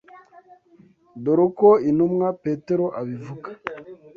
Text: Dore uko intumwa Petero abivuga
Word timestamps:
Dore 1.23 1.41
uko 1.49 1.67
intumwa 1.89 2.27
Petero 2.43 2.85
abivuga 2.99 3.49